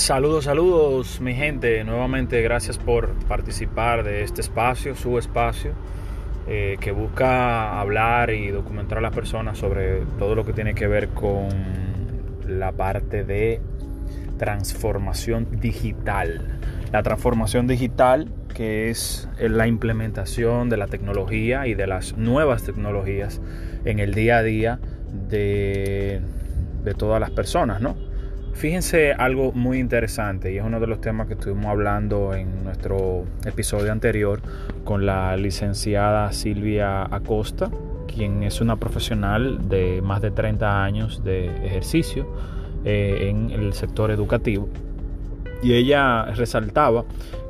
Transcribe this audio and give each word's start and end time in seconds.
Saludos, 0.00 0.46
saludos 0.46 1.20
mi 1.20 1.34
gente. 1.34 1.84
Nuevamente 1.84 2.40
gracias 2.40 2.78
por 2.78 3.12
participar 3.28 4.02
de 4.02 4.22
este 4.22 4.40
espacio, 4.40 4.96
su 4.96 5.18
espacio, 5.18 5.72
eh, 6.48 6.78
que 6.80 6.90
busca 6.90 7.78
hablar 7.78 8.30
y 8.30 8.48
documentar 8.48 8.96
a 8.96 9.00
las 9.02 9.14
personas 9.14 9.58
sobre 9.58 10.00
todo 10.18 10.34
lo 10.34 10.46
que 10.46 10.54
tiene 10.54 10.74
que 10.74 10.88
ver 10.88 11.10
con 11.10 11.48
la 12.48 12.72
parte 12.72 13.24
de 13.24 13.60
transformación 14.38 15.60
digital. 15.60 16.58
La 16.92 17.02
transformación 17.02 17.66
digital 17.66 18.32
que 18.54 18.88
es 18.88 19.28
la 19.38 19.66
implementación 19.66 20.70
de 20.70 20.78
la 20.78 20.86
tecnología 20.86 21.66
y 21.66 21.74
de 21.74 21.86
las 21.86 22.16
nuevas 22.16 22.62
tecnologías 22.62 23.42
en 23.84 23.98
el 23.98 24.14
día 24.14 24.38
a 24.38 24.42
día 24.42 24.80
de, 25.28 26.22
de 26.84 26.94
todas 26.94 27.20
las 27.20 27.30
personas, 27.30 27.82
¿no? 27.82 28.09
Fíjense 28.54 29.12
algo 29.12 29.52
muy 29.52 29.78
interesante 29.78 30.52
y 30.52 30.58
es 30.58 30.64
uno 30.64 30.80
de 30.80 30.86
los 30.86 31.00
temas 31.00 31.26
que 31.28 31.34
estuvimos 31.34 31.66
hablando 31.66 32.34
en 32.34 32.62
nuestro 32.62 33.24
episodio 33.46 33.90
anterior 33.90 34.40
con 34.84 35.06
la 35.06 35.36
licenciada 35.36 36.30
Silvia 36.32 37.04
Acosta, 37.04 37.70
quien 38.06 38.42
es 38.42 38.60
una 38.60 38.76
profesional 38.76 39.68
de 39.68 40.02
más 40.02 40.20
de 40.20 40.30
30 40.30 40.84
años 40.84 41.24
de 41.24 41.46
ejercicio 41.64 42.26
eh, 42.84 43.28
en 43.30 43.50
el 43.50 43.72
sector 43.72 44.10
educativo. 44.10 44.68
Y 45.62 45.74
ella 45.74 46.26
resaltaba 46.26 47.04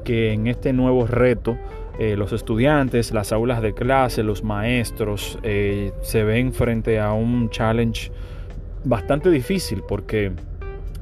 que 0.05 0.33
en 0.33 0.47
este 0.47 0.73
nuevo 0.73 1.07
reto 1.07 1.57
eh, 1.99 2.17
los 2.17 2.33
estudiantes, 2.33 3.13
las 3.13 3.33
aulas 3.33 3.63
de 3.63 3.75
clase, 3.75 4.23
los 4.23 4.43
maestros 4.43 5.39
eh, 5.43 5.93
se 6.03 6.25
ven 6.25 6.53
frente 6.53 7.01
a 7.01 7.13
un 7.13 7.51
challenge 7.51 8.11
bastante 8.85 9.31
difícil 9.31 9.83
porque 9.87 10.33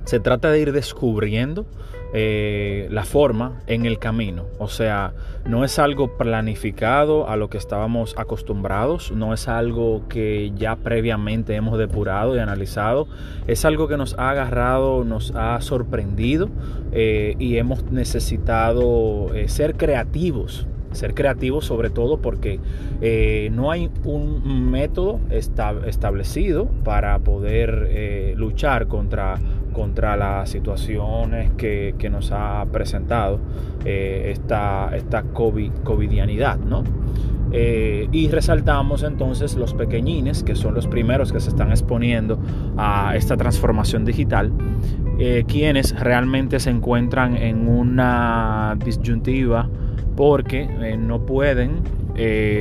se 0.09 0.21
trata 0.21 0.51
de 0.51 0.59
ir 0.59 0.73
descubriendo 0.73 1.67
eh, 2.15 2.89
la 2.91 3.05
forma 3.05 3.61
en 3.67 3.85
el 3.85 3.99
camino. 3.99 4.47
O 4.59 4.69
sea, 4.69 5.13
no 5.45 5.67
es 5.67 5.79
algo 5.79 6.17
planificado 6.17 7.29
a 7.29 7.37
lo 7.37 7.51
que 7.51 7.59
estábamos 7.59 8.15
acostumbrados, 8.17 9.13
no 9.13 9.35
es 9.35 9.49
algo 9.49 10.09
que 10.09 10.51
ya 10.57 10.77
previamente 10.77 11.55
hemos 11.57 11.79
depurado 11.79 12.35
y 12.35 12.39
analizado, 12.39 13.07
es 13.47 13.67
algo 13.67 13.87
que 13.87 13.99
nos 13.99 14.19
ha 14.19 14.31
agarrado, 14.31 15.05
nos 15.05 15.33
ha 15.33 15.61
sorprendido 15.61 16.49
eh, 16.93 17.37
y 17.39 17.59
hemos 17.59 17.85
necesitado 17.93 19.35
eh, 19.35 19.47
ser 19.49 19.77
creativos 19.77 20.67
ser 20.93 21.15
creativos 21.15 21.65
sobre 21.65 21.91
todo 21.91 22.19
porque 22.19 22.61
no 23.53 23.71
hay 23.71 23.91
un 24.05 24.71
método 24.71 25.21
establecido 25.31 26.67
para 26.85 27.19
poder 27.19 28.35
luchar 28.37 28.89
contra 28.89 29.39
contra 29.79 30.17
las 30.17 30.51
situaciones 30.51 31.53
que, 31.53 31.95
nos 32.11 32.33
ha 32.33 32.67
presentado 32.73 33.39
eh, 33.85 34.31
esta, 34.33 34.91
esta 34.97 35.23
COVID, 35.23 35.71
covidianidad, 35.85 36.59
¿no? 36.59 36.83
Eh, 37.53 38.09
y 38.11 38.29
resaltamos 38.29 39.05
entonces 39.05 39.55
los 39.55 39.75
pequeñines, 39.75 40.43
que 40.43 40.57
son 40.57 40.75
los 40.75 40.89
primeros 40.89 41.33
que 41.33 41.39
se 41.39 41.51
están 41.51 41.71
exponiendo 41.71 42.41
a 42.77 43.15
esta 43.15 43.37
transformación 43.37 44.05
digital, 44.05 44.51
eh, 45.21 45.45
quienes 45.47 45.99
realmente 45.99 46.59
se 46.59 46.71
encuentran 46.71 47.37
en 47.37 47.69
una 47.69 48.77
disyuntiva 48.85 49.69
porque 50.19 50.67
no 50.99 51.25
pueden 51.25 51.85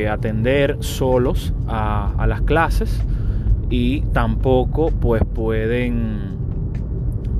atender 0.07 0.77
solos 0.81 1.55
a, 1.67 2.13
a 2.15 2.27
las 2.27 2.41
clases 2.43 3.01
y 3.71 4.01
tampoco 4.13 4.91
pues 4.91 5.23
pueden 5.33 6.37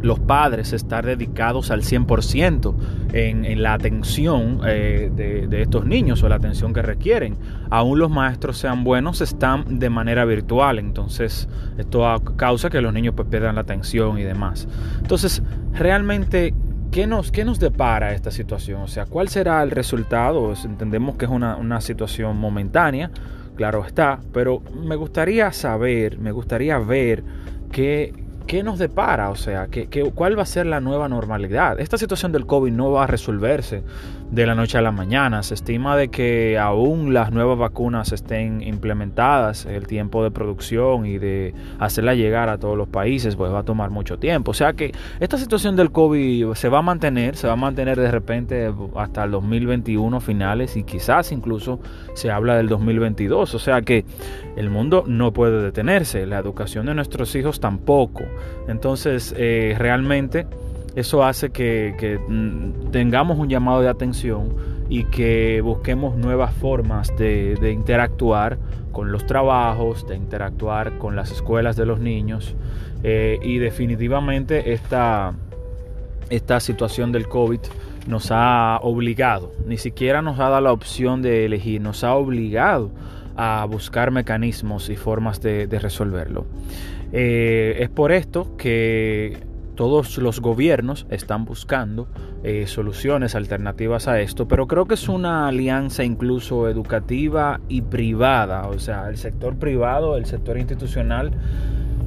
los 0.02 0.20
padres 0.20 0.74
estar 0.74 1.06
dedicados 1.06 1.72
al 1.72 1.82
100% 1.82 2.74
en, 3.14 3.46
en, 3.46 3.62
la 3.62 3.74
atención 3.74 4.62
eh, 4.66 5.12
de, 5.14 5.62
estos 5.62 5.86
niños 5.86 6.24
o 6.24 6.30
la 6.30 6.36
atención 6.36 6.74
que 6.74 6.82
requieren. 6.82 7.38
Aún 7.70 8.00
los 8.00 8.10
maestros 8.10 8.58
sean 8.58 8.84
buenos, 8.84 9.22
están 9.22 9.80
de 9.80 9.90
manera 9.90 10.26
virtual, 10.26 10.80
entonces 10.80 11.48
esto 11.78 12.06
causa 12.36 12.70
que 12.70 12.82
los 12.82 12.94
niños 12.94 13.14
pues, 13.16 13.28
pierdan 13.28 13.56
la 13.56 13.62
atención 13.62 14.18
y 14.18 14.24
demás. 14.24 14.68
Entonces, 15.02 15.44
realmente... 15.74 16.54
¿Qué 16.92 17.06
nos, 17.06 17.32
¿Qué 17.32 17.46
nos 17.46 17.60
depara 17.60 18.14
esta 18.14 18.32
situación? 18.32 18.82
O 18.82 18.88
sea, 18.88 19.06
¿cuál 19.06 19.28
será 19.30 19.62
el 19.62 19.72
resultado? 19.72 20.54
Entendemos 20.64 21.16
que 21.16 21.26
es 21.26 21.32
una, 21.32 21.56
una 21.58 21.82
situación 21.82 22.38
momentánea, 22.38 23.12
claro 23.56 23.86
está, 23.86 24.20
pero 24.34 24.62
me 24.84 24.96
gustaría 24.96 25.52
saber, 25.52 26.18
me 26.18 26.32
gustaría 26.32 26.80
ver 26.80 27.24
qué, 27.72 28.14
¿qué 28.48 28.64
nos 28.64 28.80
depara? 28.80 29.30
O 29.30 29.36
sea, 29.36 29.68
¿qué, 29.68 29.88
cuál 30.16 30.38
va 30.38 30.44
a 30.44 30.46
ser 30.46 30.66
la 30.66 30.80
nueva 30.80 31.10
normalidad? 31.10 31.80
Esta 31.80 31.98
situación 31.98 32.32
del 32.32 32.46
COVID 32.46 32.72
no 32.72 32.92
va 32.92 33.04
a 33.04 33.08
resolverse 33.08 33.84
de 34.32 34.46
la 34.46 34.56
noche 34.56 34.78
a 34.78 34.82
la 34.82 34.92
mañana. 34.92 35.44
Se 35.44 35.54
estima 35.54 35.96
de 35.98 36.08
que 36.08 36.58
aún 36.58 37.14
las 37.14 37.32
nuevas 37.32 37.58
vacunas 37.58 38.14
estén 38.14 38.62
implementadas, 38.62 39.66
el 39.66 39.86
tiempo 39.86 40.24
de 40.24 40.32
producción 40.32 41.06
y 41.06 41.18
de 41.18 41.54
hacerla 41.80 42.16
llegar 42.16 42.50
a 42.50 42.58
todos 42.58 42.78
los 42.78 42.88
países, 42.88 43.36
pues 43.36 43.52
va 43.52 43.60
a 43.60 43.64
tomar 43.64 43.90
mucho 43.90 44.18
tiempo. 44.18 44.52
O 44.52 44.54
sea 44.54 44.74
que 44.74 44.94
esta 45.20 45.38
situación 45.38 45.76
del 45.76 45.92
COVID 45.92 46.54
se 46.54 46.70
va 46.70 46.80
a 46.80 46.82
mantener, 46.82 47.36
se 47.36 47.48
va 47.48 47.54
a 47.54 47.58
mantener 47.58 48.00
de 48.00 48.12
repente 48.12 48.74
hasta 48.96 49.26
el 49.26 49.32
2021 49.32 50.20
finales 50.22 50.78
y 50.78 50.84
quizás 50.84 51.32
incluso 51.32 51.80
se 52.14 52.32
habla 52.32 52.56
del 52.56 52.70
2022. 52.70 53.54
O 53.54 53.60
sea 53.60 53.82
que 53.82 54.06
el 54.56 54.70
mundo 54.70 55.04
no 55.06 55.34
puede 55.34 55.62
detenerse, 55.62 56.26
la 56.26 56.40
educación 56.40 56.86
de 56.86 56.96
nuestros 56.96 57.36
hijos 57.36 57.60
tampoco. 57.60 58.24
Entonces, 58.68 59.34
eh, 59.38 59.76
realmente 59.78 60.46
eso 60.96 61.24
hace 61.24 61.52
que, 61.52 62.20
mm, 62.28 62.92
tengamos 62.92 63.38
un 63.38 63.50
llamado 63.50 63.82
de 63.82 63.90
atención 63.90 64.56
y 64.90 65.04
que 65.06 65.62
busquemos 65.62 66.18
nuevas 66.18 66.54
formas 66.56 67.16
de, 67.18 67.72
interactuar 67.72 68.58
con 68.92 69.12
los 69.12 69.26
trabajos, 69.26 70.08
de 70.08 70.16
interactuar 70.16 70.98
con 70.98 71.16
las 71.16 71.32
escuelas 71.32 71.76
de 71.76 71.86
los 71.86 72.00
niños. 72.00 72.56
Eh, 73.04 73.38
y 73.44 73.60
definitivamente 73.60 74.74
esta, 74.74 75.34
esta 76.32 76.60
situación 76.60 77.12
del 77.12 77.28
COVID 77.28 77.60
nos 78.08 78.32
ha 78.32 78.80
obligado, 78.82 79.52
ni 79.66 79.78
siquiera 79.78 80.22
nos 80.22 80.40
ha 80.40 80.50
dado 80.50 80.62
la 80.62 80.72
opción 80.72 81.22
de 81.22 81.46
elegir, 81.46 81.82
nos 81.82 82.04
ha 82.04 82.16
obligado 82.16 82.90
a 83.38 83.66
buscar 83.66 84.12
mecanismos 84.12 84.90
y 84.90 84.96
formas 84.96 85.42
de, 85.42 85.68
resolverlo. 85.80 86.46
Eh, 87.14 87.78
es 87.80 87.90
por 87.90 88.12
esto 88.12 88.58
que 88.58 89.38
todos 89.76 90.18
los 90.18 90.42
gobiernos 90.42 91.06
están 91.12 91.46
buscando 91.46 92.08
eh, 92.44 92.66
soluciones 92.66 93.36
alternativas 93.36 94.08
a 94.08 94.20
esto, 94.20 94.48
pero 94.48 94.68
creo 94.68 94.86
que 94.86 94.96
es 94.96 95.08
una 95.08 95.48
alianza 95.48 96.04
incluso 96.04 96.68
educativa 96.68 97.62
y 97.70 97.84
privada, 97.84 98.68
o 98.68 98.80
sea, 98.80 99.08
el 99.08 99.18
sector 99.18 99.56
privado, 99.56 100.18
el 100.18 100.26
sector 100.26 100.58
institucional 100.58 101.32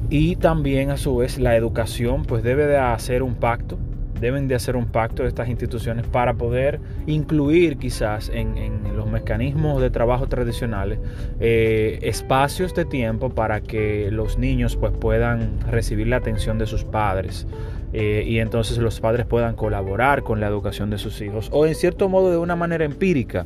y 0.09 0.35
también 0.35 0.91
a 0.91 0.97
su 0.97 1.15
vez 1.15 1.39
la 1.39 1.55
educación, 1.55 2.23
pues 2.23 2.43
debe 2.43 2.67
de 2.67 2.77
hacer 2.77 3.23
un 3.23 3.35
pacto 3.35 3.79
deben 4.21 4.47
de 4.47 4.55
hacer 4.55 4.75
un 4.75 4.85
pacto 4.85 5.23
de 5.23 5.29
estas 5.29 5.49
instituciones 5.49 6.05
para 6.05 6.35
poder 6.35 6.79
incluir 7.07 7.77
quizás 7.77 8.29
en, 8.33 8.51
los 8.95 9.09
mecanismos 9.09 9.81
de 9.81 9.89
trabajo 9.89 10.27
tradicionales 10.27 10.99
eh, 11.39 11.99
espacios 12.03 12.75
de 12.75 12.85
tiempo 12.85 13.29
para 13.29 13.61
que 13.61 14.09
los 14.11 14.37
niños 14.37 14.75
pues 14.75 14.93
puedan 14.93 15.59
recibir 15.69 16.07
la 16.07 16.17
atención 16.17 16.59
de 16.59 16.67
sus 16.67 16.83
padres 16.83 17.47
eh, 17.93 18.23
y 18.27 18.39
entonces 18.39 18.77
los 18.77 18.99
padres 18.99 19.25
puedan 19.25 19.55
colaborar 19.55 20.23
con 20.23 20.39
la 20.39 20.47
educación 20.47 20.89
de 20.91 20.97
sus 20.97 21.19
hijos 21.21 21.49
o 21.51 21.65
en 21.65 21.73
cierto 21.73 22.07
modo 22.09 22.29
de 22.31 22.37
una 22.37 22.55
manera 22.55 22.85
empírica 22.85 23.45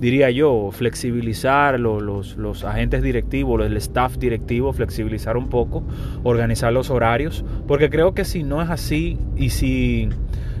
diría 0.00 0.30
yo, 0.30 0.70
flexibilizar 0.72 1.78
los, 1.80 2.36
los, 2.36 2.64
agentes 2.64 3.02
directivos, 3.02 3.64
el 3.64 3.76
staff 3.76 4.16
directivo, 4.18 4.72
flexibilizar 4.72 5.36
un 5.36 5.48
poco, 5.48 5.82
organizar 6.22 6.72
los 6.72 6.90
horarios, 6.90 7.44
porque 7.66 7.90
creo 7.90 8.14
que 8.14 8.24
si 8.24 8.42
no 8.42 8.62
es 8.62 8.70
así 8.70 9.18
y 9.36 9.50
si 9.50 10.08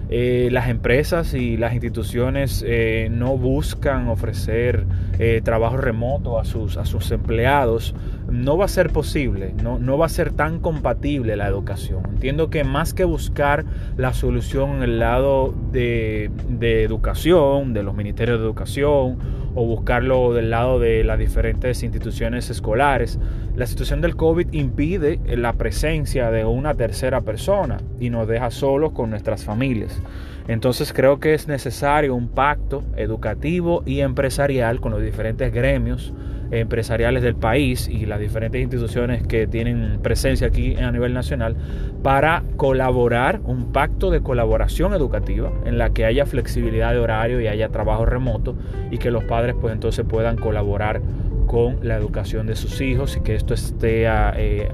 eh, 0.08 0.48
las 0.52 0.68
empresas 0.68 1.34
y 1.34 1.56
las 1.56 1.72
instituciones 1.72 2.64
eh, 2.66 3.08
no 3.10 3.36
buscan 3.36 4.08
ofrecer 4.08 4.86
eh, 5.18 5.40
trabajo 5.42 5.76
remoto 5.76 6.38
a 6.38 6.44
sus, 6.44 6.76
a 6.76 6.84
sus 6.84 7.10
empleados, 7.10 7.94
no 8.28 8.56
va 8.56 8.64
a 8.64 8.68
ser 8.68 8.90
posible, 8.90 9.54
no, 9.62 9.78
no 9.78 9.98
va 9.98 10.06
a 10.06 10.08
ser 10.08 10.32
tan 10.32 10.60
compatible 10.60 11.36
la 11.36 11.46
educación. 11.46 12.02
Entiendo 12.08 12.50
que 12.50 12.64
más 12.64 12.94
que 12.94 13.04
buscar 13.04 13.64
la 13.96 14.12
solución 14.12 14.76
en 14.76 14.82
el 14.82 14.98
lado 14.98 15.54
de, 15.72 16.30
de 16.48 16.82
educación, 16.82 17.72
de 17.72 17.82
los 17.82 17.94
ministerios 17.94 18.38
de 18.38 18.44
educación, 18.44 19.18
o 19.56 19.64
buscarlo 19.64 20.34
del 20.34 20.50
lado 20.50 20.78
de 20.78 21.02
las 21.02 21.18
diferentes 21.18 21.82
instituciones 21.82 22.50
escolares. 22.50 23.18
La 23.56 23.66
situación 23.66 24.02
del 24.02 24.14
COVID 24.14 24.52
impide 24.52 25.18
la 25.34 25.54
presencia 25.54 26.30
de 26.30 26.44
una 26.44 26.74
tercera 26.74 27.22
persona 27.22 27.78
y 27.98 28.10
nos 28.10 28.28
deja 28.28 28.50
solos 28.50 28.92
con 28.92 29.08
nuestras 29.08 29.44
familias. 29.44 30.02
Entonces 30.46 30.92
creo 30.92 31.20
que 31.20 31.32
es 31.32 31.48
necesario 31.48 32.14
un 32.14 32.28
pacto 32.28 32.84
educativo 32.96 33.82
y 33.86 34.00
empresarial 34.00 34.80
con 34.80 34.92
los 34.92 35.02
diferentes 35.02 35.52
gremios 35.52 36.12
empresariales 36.50 37.22
del 37.22 37.34
país 37.34 37.88
y 37.88 38.06
las 38.06 38.20
diferentes 38.20 38.60
instituciones 38.60 39.26
que 39.26 39.46
tienen 39.46 39.98
presencia 40.02 40.46
aquí 40.46 40.76
a 40.76 40.90
nivel 40.90 41.12
nacional 41.14 41.56
para 42.02 42.42
colaborar, 42.56 43.40
un 43.44 43.72
pacto 43.72 44.10
de 44.10 44.20
colaboración 44.20 44.94
educativa 44.94 45.50
en 45.64 45.78
la 45.78 45.90
que 45.90 46.04
haya 46.04 46.26
flexibilidad 46.26 46.92
de 46.92 46.98
horario 46.98 47.40
y 47.40 47.48
haya 47.48 47.68
trabajo 47.68 48.04
remoto 48.04 48.56
y 48.90 48.98
que 48.98 49.10
los 49.10 49.24
padres 49.24 49.56
pues 49.60 49.72
entonces 49.72 50.04
puedan 50.08 50.36
colaborar 50.36 51.00
con 51.46 51.78
la 51.82 51.96
educación 51.96 52.46
de 52.46 52.56
sus 52.56 52.80
hijos 52.80 53.16
y 53.16 53.20
que 53.20 53.34
esto 53.34 53.54
esté 53.54 54.04
eh, 54.06 54.68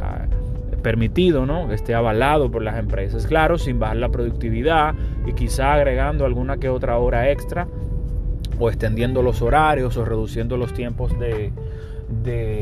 permitido, 0.83 1.47
¿no? 1.47 1.73
esté 1.73 1.95
avalado 1.95 2.51
por 2.51 2.63
las 2.63 2.79
empresas, 2.79 3.27
claro, 3.27 3.59
sin 3.59 3.79
bajar 3.79 3.97
la 3.97 4.09
productividad 4.11 4.95
y 5.27 5.33
quizá 5.33 5.75
agregando 5.75 6.25
alguna 6.27 6.59
que 6.59 6.69
otra 6.69 6.99
hora 6.99 7.31
extra 7.31 7.69
o 8.59 8.69
extendiendo 8.69 9.23
los 9.23 9.43
horarios 9.43 9.97
o 9.97 10.05
reduciendo 10.05 10.57
los 10.57 10.73
tiempos 10.73 11.13
de, 11.19 11.53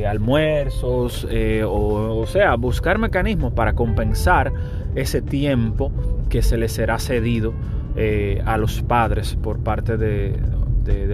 almuerzos, 0.06 1.26
eh, 1.30 1.64
o, 1.66 2.24
sea, 2.26 2.54
buscar 2.56 2.98
mecanismos 2.98 3.52
para 3.52 3.74
compensar 3.74 4.52
ese 4.94 5.22
tiempo 5.22 5.92
que 6.28 6.42
se 6.42 6.56
les 6.56 6.72
será 6.72 6.98
cedido 6.98 7.52
eh, 7.96 8.42
a 8.44 8.56
los 8.56 8.82
padres 8.82 9.36
por 9.36 9.58
parte 9.58 9.96
de, 9.96 10.38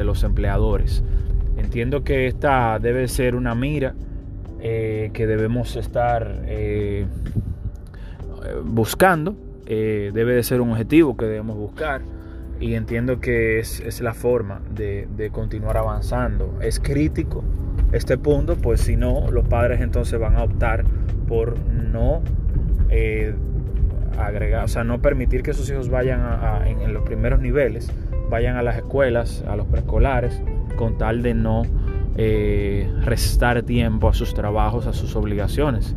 los 0.05 0.23
empleadores. 0.23 1.03
Entiendo 1.57 2.05
que 2.05 2.27
esta 2.27 2.79
debe 2.79 3.09
ser 3.09 3.35
una 3.35 3.55
mira 3.55 3.95
eh, 4.61 5.11
que 5.13 5.27
debemos 5.27 5.77
estar 5.77 6.43
buscando, 8.65 9.37
debe 9.67 10.35
de 10.35 10.43
ser 10.43 10.61
un 10.61 10.71
objetivo 10.73 11.17
que 11.17 11.27
debemos 11.27 11.57
buscar 11.57 12.03
y 12.61 12.75
entiendo 12.75 13.21
que 13.21 13.59
es, 13.59 14.01
la 14.01 14.15
forma 14.15 14.61
de, 14.71 15.31
continuar 15.33 15.77
avanzando. 15.77 16.59
Es 16.61 16.81
crítico 16.81 17.45
este 17.93 18.19
punto, 18.19 18.57
pues 18.57 18.81
si 18.81 18.97
no, 18.97 19.31
los 19.31 19.47
padres 19.47 19.81
entonces 19.81 20.19
van 20.19 20.37
a 20.37 20.43
optar 20.43 20.85
por 21.29 21.59
no 21.59 22.23
eh, 22.89 23.35
agregar, 24.19 24.65
o 24.65 24.69
sea, 24.69 24.85
no 24.85 25.01
permitir 25.01 25.43
que 25.43 25.53
sus 25.53 25.71
hijos 25.71 25.89
vayan 25.89 26.21
en, 26.67 26.93
los 26.93 27.03
primeros 27.03 27.41
niveles, 27.41 27.93
vayan 28.31 28.57
a 28.57 28.63
las 28.63 28.77
escuelas, 28.77 29.45
a 29.47 29.57
los 29.57 29.67
preescolares, 29.67 30.43
con 30.77 30.99
tal 30.99 31.23
de 31.23 31.35
no 31.35 31.63
eh, 32.17 32.91
restar 33.03 33.63
tiempo 33.63 34.09
a 34.09 34.15
sus 34.15 34.35
trabajos, 34.35 34.87
a 34.87 34.93
sus 34.93 35.15
obligaciones. 35.17 35.95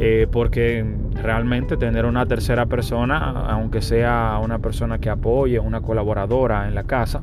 Eh, 0.00 0.28
porque 0.30 0.84
realmente 1.20 1.76
tener 1.76 2.04
una 2.04 2.24
tercera 2.24 2.66
persona, 2.66 3.18
aunque 3.48 3.82
sea 3.82 4.38
una 4.42 4.60
persona 4.60 4.98
que 4.98 5.10
apoye, 5.10 5.58
una 5.58 5.80
colaboradora 5.80 6.68
en 6.68 6.76
la 6.76 6.84
casa, 6.84 7.22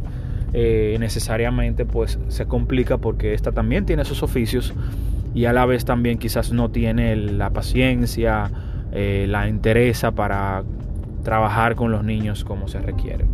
eh, 0.51 0.98
necesariamente 1.00 1.86
pues 1.86 2.19
se 2.27 2.45
complica 2.48 2.98
porque 2.98 3.33
esta 3.33 3.54
también 3.54 3.86
tiene 3.86 4.04
sus 4.04 4.24
oficios 4.24 4.74
y 5.33 5.45
a 5.45 5.54
la 5.54 5.66
vez 5.66 5.86
también 5.86 6.18
quizás 6.18 6.51
no 6.51 6.69
tiene 6.69 7.16
la 7.16 7.50
paciencia, 7.51 8.51
eh, 8.92 9.25
la 9.30 9.48
interesa 9.48 10.12
para 10.12 10.63
trabajar 11.24 11.75
con 11.75 11.92
los 11.92 12.04
niños 12.04 12.44
como 12.44 12.68
se 12.68 12.80
requiere. 12.80 13.25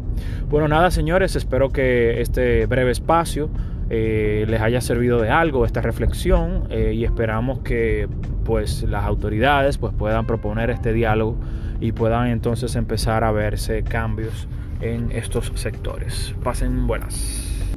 Bueno, 0.50 0.68
nada 0.68 0.92
señores, 0.92 1.36
espero 1.36 1.70
que 1.70 2.22
este 2.22 2.68
breve 2.68 2.92
espacio 2.92 3.50
les 3.90 4.62
haya 4.62 4.80
servido 4.80 5.20
de 5.20 5.30
algo 5.30 5.66
esta 5.66 5.82
reflexión 5.82 6.70
y 6.72 7.04
esperamos 7.04 7.60
que 7.60 8.08
pues 8.44 8.84
las 8.84 9.06
autoridades 9.06 9.78
pues 9.78 9.94
puedan 9.94 10.26
proponer 10.26 10.70
este 10.70 10.94
diálogo 10.94 11.38
y 11.80 11.92
puedan 11.92 12.28
entonces 12.28 12.76
empezar 12.76 13.24
a 13.24 13.32
verse 13.32 13.84
cambios 13.84 14.48
en 14.82 15.12
estos 15.12 15.52
sectores. 15.56 16.34
Pasen 16.44 16.88
buenas. 16.88 17.71